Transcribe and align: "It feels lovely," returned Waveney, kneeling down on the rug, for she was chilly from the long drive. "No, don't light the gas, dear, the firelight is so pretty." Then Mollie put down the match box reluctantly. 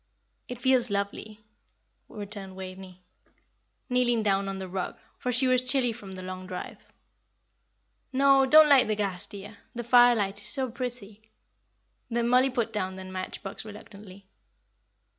"It 0.47 0.59
feels 0.59 0.89
lovely," 0.89 1.41
returned 2.09 2.55
Waveney, 2.55 3.03
kneeling 3.87 4.23
down 4.23 4.49
on 4.49 4.57
the 4.57 4.67
rug, 4.67 4.97
for 5.19 5.31
she 5.31 5.47
was 5.47 5.61
chilly 5.61 5.91
from 5.93 6.13
the 6.15 6.23
long 6.23 6.47
drive. 6.47 6.87
"No, 8.11 8.47
don't 8.47 8.67
light 8.67 8.87
the 8.87 8.95
gas, 8.95 9.27
dear, 9.27 9.59
the 9.75 9.83
firelight 9.83 10.41
is 10.41 10.47
so 10.47 10.71
pretty." 10.71 11.29
Then 12.09 12.27
Mollie 12.29 12.49
put 12.49 12.73
down 12.73 12.95
the 12.95 13.05
match 13.05 13.43
box 13.43 13.63
reluctantly. 13.63 14.25